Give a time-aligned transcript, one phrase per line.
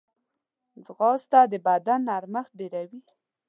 [0.85, 2.99] ځغاسته د بدن نرمښت ډېروي